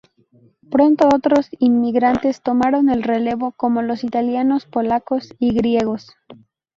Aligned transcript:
Pronto 0.71 1.07
otros 1.13 1.47
inmigrantes 1.59 2.41
tomaron 2.41 2.89
el 2.89 3.03
relevo, 3.03 3.51
como 3.51 3.83
los 3.83 4.03
italianos, 4.03 4.65
polacos 4.65 5.35
y 5.37 5.53
griegos. 5.53 6.09